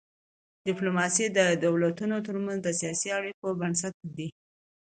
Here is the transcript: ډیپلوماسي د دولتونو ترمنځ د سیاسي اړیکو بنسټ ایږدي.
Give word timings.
ډیپلوماسي 0.67 1.25
د 1.37 1.39
دولتونو 1.65 2.15
ترمنځ 2.27 2.59
د 2.63 2.69
سیاسي 2.79 3.09
اړیکو 3.19 3.47
بنسټ 3.61 3.93
ایږدي. 4.01 4.29